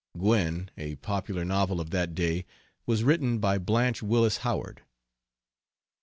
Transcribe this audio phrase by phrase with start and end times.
[0.17, 2.47] Gwen, a popular novel of that day,
[2.87, 4.81] was written by Blanche Willis Howard.